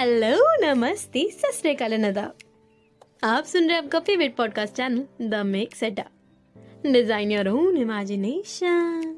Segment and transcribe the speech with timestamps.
[0.00, 2.38] Hello नमस्ते सत श्रीकाल नदाब
[3.24, 9.16] आप सुन रहे हैं आपका favourite podcast channel the make setup design your own imagination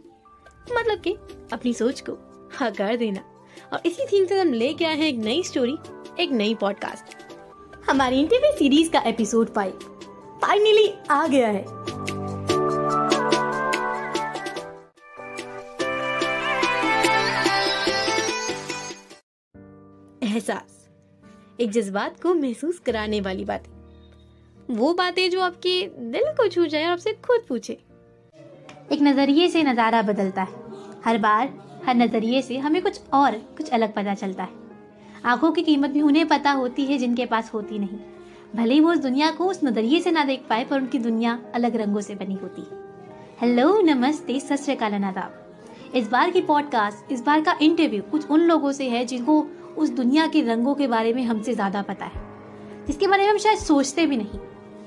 [0.72, 1.12] मतलब कि
[1.52, 2.12] अपनी सोच को
[2.60, 3.24] हकार देना।
[3.72, 5.76] और इसी थीम से हम लेके आए हैं एक नई स्टोरी
[6.22, 7.16] एक नई पॉडकास्ट
[7.90, 9.78] हमारी इंटरव्यू सीरीज़ का एपिसोड फाइव
[10.42, 11.64] फाइनली आ गया है।
[20.22, 20.69] एहसास।
[21.60, 26.84] एक जज्बात को महसूस कराने वाली बातें वो बातें जो आपके दिल को छू जाए
[26.84, 27.72] और आपसे खुद पूछे।
[28.92, 30.54] एक नज़रिए से नज़ारा बदलता है।
[31.04, 31.52] हर बार,
[31.86, 34.50] हर नज़रिए से हमें कुछ और, कुछ अलग पता चलता है।
[35.24, 37.98] आँखों की कीमत भी उन्हें पता होती है जिनके पास होती नहीं।
[38.56, 41.38] भले ही वो उस दुनिया को उस नज़रिए से ना देख पाए, पर उनकी दुनिया
[41.54, 42.78] अलग रंगों से बनी होती है।
[43.40, 45.36] हेलो, नमस्ते, सत श्रीकाल नादाब
[45.94, 49.40] इस बार की पॉडकास्ट इस बार का इंटरव्यू कुछ उन लोगों से है जिनको
[49.78, 52.20] उस दुनिया के रंगों के बारे में हमसे ज़्यादा पता है,
[52.86, 54.38] जिसके बारे में हम शायद सोचते भी नहीं।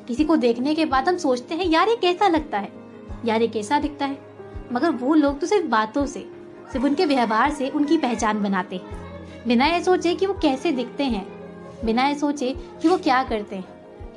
[0.07, 2.71] किसी को देखने के बाद हम सोचते हैं, यार, ये कैसा लगता है?
[3.25, 4.17] यार, ये कैसा दिखता है?
[4.71, 6.19] मगर वो लोग तो सिर्फ़ बातों से,
[6.71, 9.01] सिर्फ़ उनके व्यवहार से उनकी पहचान बनाते हैं।
[9.47, 11.25] बिना ये सोचे कि वो कैसे दिखते हैं,
[11.85, 13.65] बिना ये सोचे कि वो क्या करते हैं,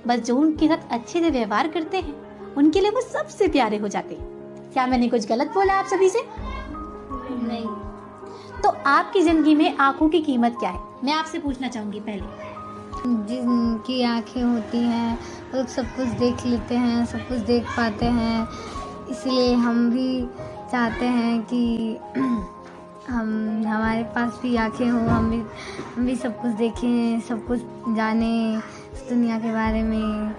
[0.06, 3.88] बस जो उनके साथ अच्छे से व्यवहार करते हैं, उनके लिए वो सबसे प्यारे हो
[3.88, 6.22] जाते हैं। क्या मैंने कुछ गलत बोला आप सभी से?
[7.42, 7.85] नहीं।
[8.62, 10.80] तो आपकी ज़िंदगी में आँखों की कीमत क्या है?
[11.04, 12.54] मैं आपसे पूछना चाहूँगी पहले।
[13.26, 15.18] जिनकी आँखें होती हैं
[15.54, 18.48] वो सब कुछ देख लेते हैं सब कुछ देख पाते हैं।
[19.10, 20.26] इसलिए हम भी
[20.72, 21.98] चाहते हैं कि
[23.08, 25.42] हम हमारे पास भी आँखें हों हम भी
[25.96, 27.60] हम भी सब कुछ देखें सब कुछ
[27.96, 30.32] जाने इस दुनिया के बारे में।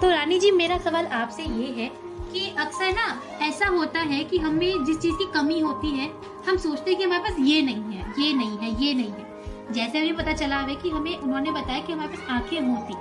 [0.00, 1.90] तो रानी जी मेरा सवाल आपसे ये है
[2.32, 3.06] कि अक्सर ना
[3.46, 6.10] ऐसा होता है कि हमें जिस चीज़ की कमी होती है
[6.48, 9.72] हम सोचते हैं कि हमारे पास ये नहीं है ये नहीं है ये नहीं है।
[9.72, 12.94] जैसे हमें पता चला है कि हमें उन्होंने बताया कि हमारे पास आँखें होती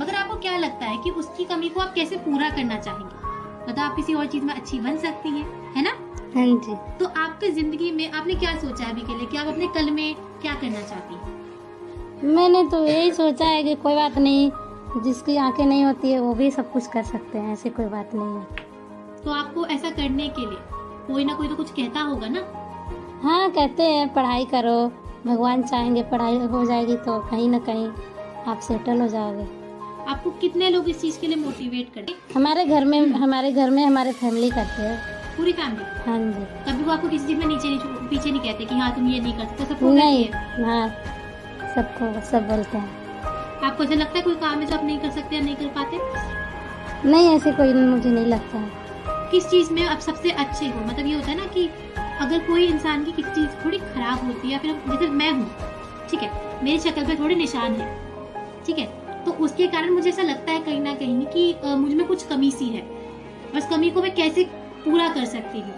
[0.00, 3.14] मगर आपको क्या लगता है कि उसकी कमी को आप कैसे पूरा करना चाहेंगे?
[3.62, 5.90] मतलब आप किसी और चीज़ में अच्छी बन सकती हैं है ना?
[6.34, 9.26] हाँ जी। तो आपकी ज़िंदगी में आपने क्या सोचा है अभी के लिए?
[9.26, 12.34] कि आप अपने कल में क्या करना चाहती हैं?
[12.34, 14.50] मैंने तो यही सोचा है कि कोई बात नहीं
[15.02, 18.14] जिसकी आँखें नहीं होती है वो भी सब कुछ कर सकते हैं ऐसी कोई बात
[18.14, 18.65] नहीं है।
[19.26, 20.58] तो आपको ऐसा करने के लिए
[21.06, 22.40] कोई ना कोई तो कुछ कहता होगा ना।
[23.22, 24.76] हाँ कहते हैं पढ़ाई करो
[25.26, 27.88] भगवान चाहेंगे पढ़ाई हो जाएगी तो कहीं ना कहीं
[28.48, 29.46] आप सेटल हो जाओगे।
[30.10, 32.18] आपको कितने लोग इस चीज़ के लिए मोटिवेट करते हैं?
[32.36, 34.96] हमारे घर में हमारे घर में हमारे फैमिली करते हैं।
[35.36, 38.64] पूरी फैमिली हाँ जी। कभी वो आपको किसी चीज़ में नीचे नहीं पीछे नहीं कहते
[38.64, 40.28] कि हाँ तुम ये नहीं कर सकते सबको नहीं
[40.64, 40.88] हाँ?
[41.74, 42.88] सबको सब बोलते हैं।
[43.62, 45.74] आपको ऐसा लगता है कोई काम है जो आप नहीं कर सकते या नहीं कर
[45.78, 47.08] पाते?
[47.10, 48.84] नहीं ऐसे कोई मुझे नहीं लगता। है
[49.30, 50.80] किस चीज़ में आप सबसे अच्छे हो?
[50.80, 51.68] मतलब ये होता है ना कि
[52.20, 55.50] अगर कोई इंसान की किसी चीज़ थोड़ी खराब होती है या फिर जैसे मैं हूँ
[56.10, 56.30] ठीक है
[56.64, 57.88] मेरी शक्ल पे थोड़े निशान है
[58.66, 58.86] ठीक है
[59.24, 62.68] तो उसके कारण मुझे ऐसा लगता है कहीं ना कहीं कि मुझमें कुछ कमी सी
[62.68, 62.82] है।
[63.54, 64.44] बस कमी को मैं कैसे
[64.84, 65.74] पूरा कर सकती हूँ?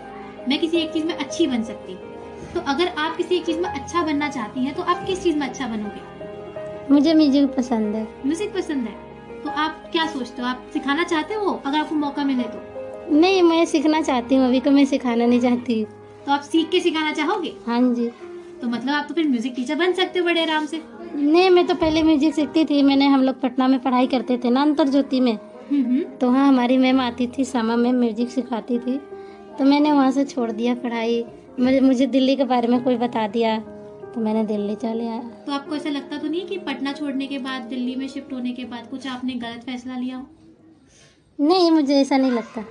[0.48, 3.58] मैं किसी एक चीज़ में अच्छी बन सकती हूँ। तो अगर आप किसी एक चीज़
[3.58, 6.94] में अच्छा बनना चाहती हैं तो आप किस चीज़ में अच्छा बनोगे?
[6.94, 9.42] मुझे म्यूज़िक पसंद है। म्यूज़िक पसंद है?
[9.42, 10.48] तो आप क्या सोचते हो?
[10.48, 11.60] आप सिखाना चाहते हो?
[11.66, 12.77] अगर आपको मौका मिले तो।
[13.10, 15.84] नहीं मैं सीखना चाहती हूँ अभी को मैं सिखाना नहीं चाहती।
[16.26, 17.52] तो आप सीख के सिखाना चाहोगे?
[17.66, 18.08] हाँ जी।
[18.60, 20.80] तो मतलब आप तो फिर म्यूज़िक टीचर बन सकते हो बड़े आराम से।
[21.14, 24.50] नहीं मैं तो पहले म्यूज़िक सीखती थी मैंने हम लोग पटना में पढ़ाई करते थे
[24.50, 28.30] ना अंतर ज्योति में। हम्म हम्म। तो हाँ हमारी मैम आती थी सामा मैम म्यूज़िक
[28.30, 28.96] सिखाती थी।
[29.58, 31.24] तो मैंने वहाँ से छोड़ दिया पढ़ाई।
[31.60, 35.52] मुझे मुझे दिल्ली के बारे में कोई बता दिया तो मैंने दिल्ली चले आया। तो
[35.52, 38.64] आपको ऐसा लगता तो नहीं कि पटना छोड़ने के बाद दिल्ली में शिफ्ट होने के
[38.64, 40.26] बाद कुछ आपने गलत फैसला लिया हो?
[41.38, 42.64] नहीं मुझे ऐसा नहीं लगता।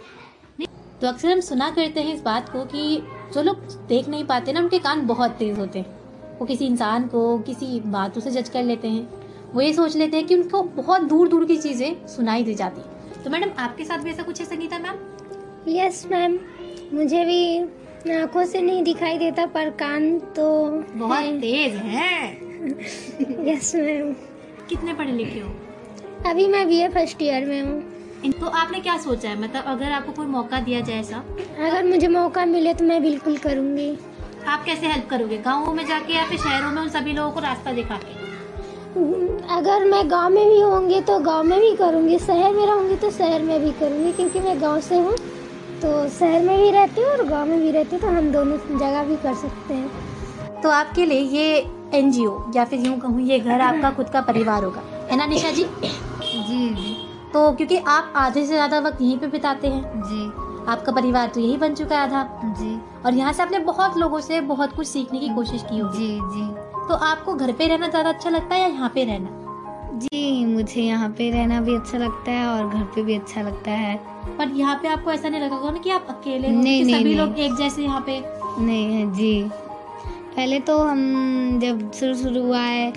[1.02, 3.02] तो अक्सर हम सुना करते हैं इस बात को कि
[3.34, 5.96] जो लोग देख नहीं पाते ना उनके कान बहुत तेज होते हैं।
[6.40, 9.07] वो किसी इंसान को किसी बातों से जज कर लेते हैं।
[9.53, 12.81] वो ये सोच लेते हैं कि उनको बहुत दूर दूर की चीज़ें सुनाई दी जाती
[13.24, 14.97] तो मैडम आपके साथ भी ऐसा कुछ है संगीता मैम?
[15.68, 16.40] यस मैम
[16.94, 17.59] मुझे भी
[18.13, 20.47] आँखों से नहीं दिखाई देता पर कान तो
[20.96, 24.13] बहुत है। तेज हैं। यस मैम
[24.69, 25.50] कितने पढ़े लिखे हो?
[26.25, 27.96] अभी मैं बी ए फ़र्स्ट ईयर में हूँ।
[28.40, 29.40] तो आपने क्या सोचा है?
[29.42, 31.18] मतलब अगर आपको कोई मौका दिया जाए ऐसा?
[31.60, 33.98] अगर मुझे मौका मिले तो मैं बिल्कुल करूँगी।
[34.48, 35.38] आप कैसे हेल्प करोगे?
[35.38, 38.16] गाँव में जाके या फिर शहरों में उन सभी लोगों को रास्ता दिखा के
[39.56, 43.12] अगर मैं गाँव में भी होंगी तो गाँव में भी करूँगी। शहर में रहूँगी तो
[43.12, 45.16] शहर में भी करूँगी क्योंकि मैं गाँव से हूँ।
[45.81, 48.58] तो शहर में भी रहती हूँ और गाँव में भी रहती हूँ तो हम दोनों
[48.58, 53.40] जगह भी कर सकते हैं। तो आपके लिए ये एनजीओ या फिर यूँ कहूँ ये
[53.40, 54.81] घर आपका खुद का परिवार होगा।
[55.12, 55.64] है ना निशा जी?
[55.64, 56.96] जी जी।
[57.38, 60.24] तो क्योंकि आप आधे से ज़्यादा वक्त यहीं पे बिताते हैं। जी।
[60.72, 64.19] आपका परिवार तो यही बन चुका है आधा। जी। और यहाँ से आपने बहुत लोगों
[64.19, 66.48] से बहुत कुछ सीखने की कोशिश की होगी। जी जी।
[66.88, 70.00] तो आपको घर पे रहना ज़्यादा अच्छा लगता है या यहाँ पे रहना?
[70.00, 73.72] जी मुझे यहाँ पे रहना भी अच्छा लगता है और घर पे भी अच्छा लगता
[73.72, 73.95] है।
[74.38, 76.86] पर यहाँ पे आपको ऐसा नहीं लगा होगा ना कि आप अकेले हो नहीं, कि
[76.86, 78.19] नहीं, सभी नहीं। लोग एक जैसे यहाँ पे।
[78.60, 79.50] नहीं जी।
[80.36, 82.92] पहले तो हम जब शुरू शुरू हुआ है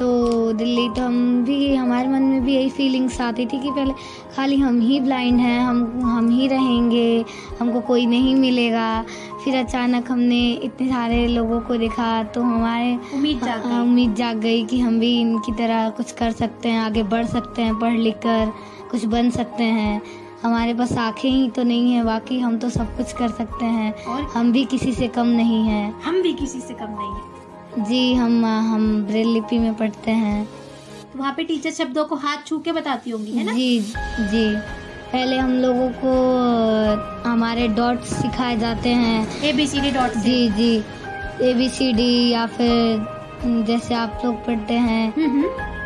[0.00, 3.92] तो दिल्ली तो हम भी हमारे मन में भी यही फीलिंग्स आती थी कि पहले
[4.36, 7.24] खाली हम ही ब्लाइंड हैं हम हम ही रहेंगे
[7.60, 9.04] हमको कोई नहीं मिलेगा।
[9.44, 14.14] फिर अचानक हमने इतने सारे लोगों को देखा तो हमारे उम्मीद जाग हाँ, गई। उम्मीद
[14.14, 17.78] जाग गई कि हम भी इनकी तरह कुछ कर सकते हैं आगे बढ़ सकते हैं
[17.78, 18.52] पढ़ लिख कर
[18.90, 20.00] कुछ बन सकते हैं।
[20.42, 23.92] हमारे पास आँखें ही तो नहीं है बाकी हम तो सब कुछ कर सकते हैं।
[24.04, 27.39] और हम भी किसी से कम नहीं हैं। हम भी किसी से कम नहीं है।
[27.78, 30.44] जी हम हम ब्रेल लिपि में पढ़ते हैं।
[31.12, 33.52] तो वहाँ पे टीचर शब्दों को हाथ छू के बताती होंगी है ना?
[33.52, 34.46] जी जी।
[35.12, 40.48] पहले हम लोगों को हमारे डॉट सिखाए जाते हैं। A B C D dot G
[40.50, 40.76] G.
[41.42, 43.06] A B C D या फिर
[43.66, 45.12] जैसे आप लोग पढ़ते हैं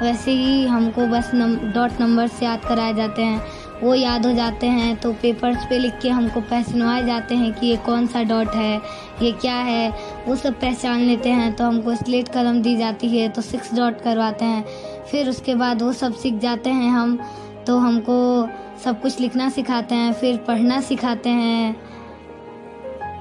[0.01, 3.41] वैसे ही हमको बस नम, डॉट नंबर से याद कराए जाते हैं।
[3.83, 7.67] वो याद हो जाते हैं तो पेपर्स पे लिख के हमको पहचानवाए जाते हैं कि
[7.67, 8.81] ये कौन सा डॉट है,
[9.23, 9.91] ये क्या है?
[10.29, 14.01] वो सब पहचान लेते हैं तो हमको स्लेट कलम दी जाती है तो सिक्स डॉट
[14.03, 14.65] करवाते हैं।
[15.11, 17.19] फिर उसके बाद वो सब सीख जाते हैं हम
[17.67, 18.49] तो हमको
[18.85, 21.77] सब कुछ लिखना सिखाते हैं, फिर पढ़ना सिखाते हैं।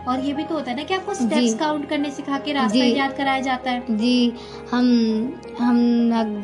[0.07, 2.77] और ये भी तो होता है ना कि आपको स्टेप्स। काउंट करने सिखा के रास्ता
[2.77, 4.33] याद कराया जाता है। जी
[4.71, 4.83] हम
[5.59, 5.81] हम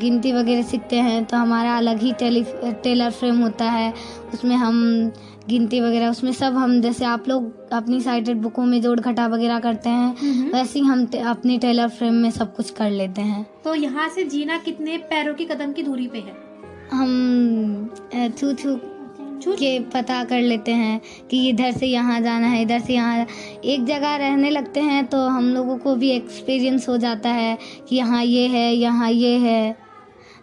[0.01, 3.93] गिनती वगैरह सीखते हैं तो हमारा अलग ही टेली टेलर फ्रेम होता है।
[4.33, 5.11] उसमें हम
[5.49, 9.59] गिनती वगैरह उसमें सब हम जैसे आप लोग अपनी साइटेड बुकों में जोड़ घटा वगैरह
[9.59, 10.15] करते हैं
[10.51, 14.09] वैसे ही हम ते, अपनी टेलर फ्रेम में सब कुछ कर लेते हैं। तो यहाँ
[14.09, 16.49] से जीना कितने पैरों की कदम की दूरी पे है?
[16.91, 17.89] हम
[18.37, 18.98] छू छू-
[19.45, 20.99] के पता कर लेते हैं
[21.29, 23.25] कि इधर से यहाँ जाना है इधर से यहाँ।
[23.65, 27.57] एक जगह रहने लगते हैं तो हम लोगों को भी एक्सपीरियंस हो जाता है
[27.89, 29.75] कि यहाँ ये है यहाँ ये है।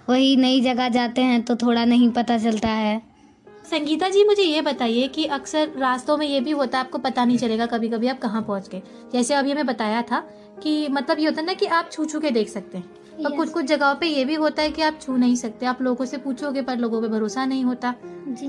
[0.08, 3.00] वही नई जगह जाते हैं तो थोड़ा नहीं पता चलता है।
[3.70, 7.25] संगीता जी मुझे ये बताइए कि अक्सर रास्तों में ये भी होता है आपको पता
[7.25, 8.82] नहीं चलेगा कभी कभी आप कहाँ पहुँच गए।
[9.12, 10.20] जैसे अभी हमें बताया था
[10.62, 12.84] कि मतलब ये होता है ना कि आप छू छू के देख सकते हैं।
[13.16, 13.37] और Yes.
[13.37, 16.04] कुछ कुछ जगहों पे ये भी होता है कि आप छू नहीं सकते आप लोगों
[16.04, 18.49] से पूछोगे पर लोगों पे भरोसा नहीं होता। जी।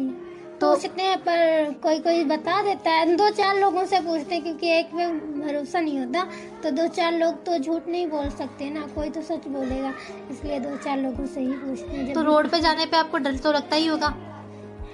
[0.61, 4.35] तो- तो सकते हैं पर कोई कोई बता देता है। दो चार लोगों से पूछते
[4.35, 5.07] हैं क्योंकि एक पे
[5.39, 6.27] भरोसा नहीं होता
[6.63, 9.93] तो दो चार लोग तो झूठ नहीं बोल सकते ना कोई तो सच बोलेगा।
[10.31, 13.35] इसलिए दो चार लोगों से ही पूछते हैं। तो रोड पे जाने पे आपको डर
[13.35, 14.07] तो लगता ही होगा?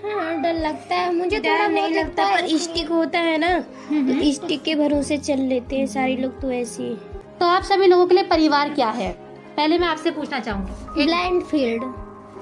[0.03, 3.59] हाँ डर लगता है। मुझे डर थोड़ा नहीं लगता है। पर स्टिक होता है ना।
[3.59, 6.95] तो स्टिक के भरोसे चल लेते हैं सारे लोग तो ऐसे। ही
[7.39, 9.11] तो आप सभी लोगों के लिए परिवार क्या है?
[9.57, 11.83] पहले मैं आपसे पूछना चाहूँगी। ब्लाइंड फ़ील्ड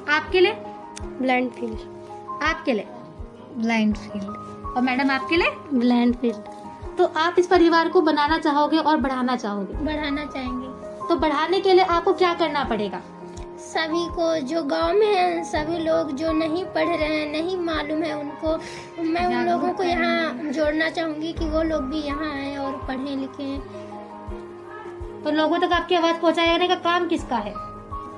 [0.09, 0.51] आपके लिए?
[1.01, 1.77] ब्लाइंड फ़ील्ड
[2.41, 2.85] आपके लिए।
[3.57, 4.25] ब्लाइंड फ़ील्ड
[4.67, 5.51] और मैडम आपके लिए?
[5.73, 9.73] ब्लाइंड फ़ील्ड तो आप इस परिवार को बनाना चाहोगे और बढ़ाना चाहोगे?
[9.85, 10.67] बढ़ाना चाहेंगे।
[11.07, 13.01] तो बढ़ाने के लिए आपको क्या करना पड़ेगा?
[13.61, 18.03] सभी को जो गाँव में हैं सभी लोग जो नहीं पढ़ रहे हैं नहीं मालूम
[18.03, 18.57] है उनको
[19.03, 23.15] मैं उन लोगों को यहाँ जोड़ना चाहूँगी कि वो लोग भी यहाँ आए और पढ़ें
[23.17, 23.59] लिखें
[25.23, 27.53] तो लोगों तक आपकी आवाज़ पहुँचाने का काम किसका है?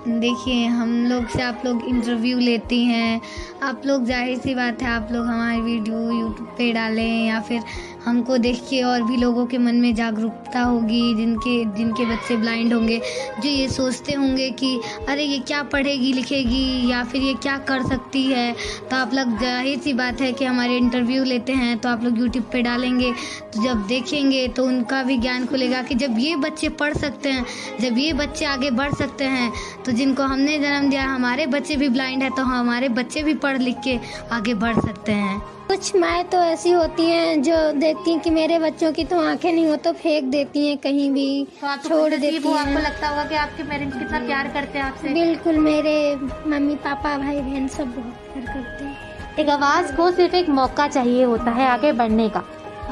[0.08, 3.22] देखिए, हम लोग से आप लोग इंटरव्यू लेती हैं।
[3.64, 7.64] आप लोग ज़ाहिर सी बात है, आप लोग हमारी वीडियो यूट्यूब पे डालें या फिर
[8.06, 12.74] हमको देख के और भी लोगों के मन में जागरूकता होगी, जिनके जिनके बच्चे ब्लाइंड
[12.74, 13.02] होंगे,
[13.40, 14.80] जो ये सोचते होंगे कि,
[15.10, 18.52] अरे, ये क्या पढ़ेगी, लिखेगी, या फिर ये क्या कर सकती है?
[18.90, 22.20] तो आप लोग ज़ाहिर सी बात है कि हमारे इंटरव्यू लेते हैं तो आप लोग
[22.20, 23.12] यूट्यूब पे डालेंगे
[23.54, 27.46] तो जब देखेंगे तो उनका भी ज्ञान खुलेगा कि जब ये बच्चे पढ़ सकते हैं,
[27.80, 29.52] जब ये बच्चे आगे बढ़ सकते हैं
[29.86, 33.58] तो जिनको हमने जन्म दिया, हमारे बच्चे भी ब्लाइंड है तो हमारे बच्चे भी पढ़
[33.58, 34.00] लिख के
[34.32, 35.42] आगे बढ़ सकते हैं।
[35.74, 39.52] कुछ माएँ तो ऐसी होती हैं जो देखती हैं कि मेरे बच्चों की तो आँखें
[39.54, 43.10] नहीं हो तो फेंक देती हैं कहीं भी तो आपको छोड़ देती वो आपको लगता
[43.10, 45.10] होगा कि आपके पेरेंट्स कितना प्यार करते हैं आपसे?
[45.10, 46.16] बिल्कुल मेरे
[46.48, 50.88] मम्मी पापा भाई बहन सब बहुत प्यार करते हैं। एक आवाज़ को सिर्फ़ एक मौका
[50.88, 52.44] चाहिए होता है आगे बढ़ने का।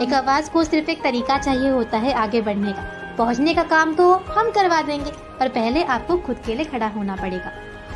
[0.02, 3.96] एक आवाज़ को सिर्फ़ एक तरीका चाहिए होता है आगे बढ़ने का। पहुँचने का काम
[3.96, 7.52] तो हम करवा देंगे पर पहले आपको खुद के लिए खड़ा होना पड़ेगा।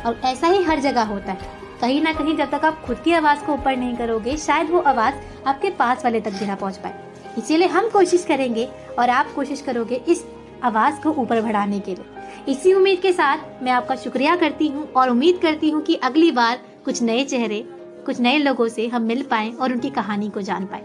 [0.06, 3.12] और ऐसा ही हर जगह होता है। कहीं ना कहीं जब तक आप खुद की
[3.12, 5.14] आवाज़ को ऊपर नहीं करोगे, शायद वो आवाज़
[5.46, 7.04] आपके पास वाले तक भी ना पहुँच पाए।
[7.38, 8.68] इसीलिए हम कोशिश करेंगे
[8.98, 10.24] और आप कोशिश करोगे इस
[10.64, 14.88] आवाज़ को ऊपर बढ़ाने के लिए। इसी उम्मीद के साथ मैं आपका शुक्रिया करती हूँ
[14.92, 17.60] और उम्मीद करती हूँ कि अगली बार कुछ नए चेहरे,
[18.06, 20.82] कुछ नए लोगों से हम मिल पाए और उनकी कहानी को जान पाए।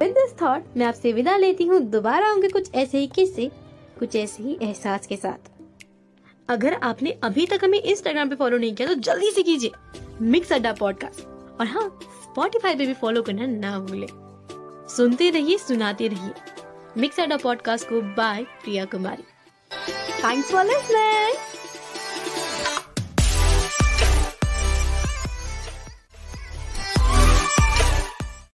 [0.00, 3.50] विद दिस थॉट मैं आपसे विदा लेती हूँ। दोबारा आऊँगी कुछ ऐसे ही किस्से,
[3.98, 5.57] कुछ ऐसे ही एहसास के साथ।
[6.50, 9.70] अगर आपने अभी तक हमें इंस्टाग्राम पे फॉलो नहीं किया तो जल्दी से कीजिए
[10.22, 11.26] मिक्स अड्डा पॉडकास्ट
[11.60, 14.06] और हाँ स्पॉटिफाई पे भी फॉलो करना ना भूले।
[14.94, 16.32] सुनते रहिए, सुनाते रहिए।
[17.00, 19.22] मिक्स अड्डा पॉडकास्ट को by Priya Kumari.
[20.24, 21.47] Thanks for listening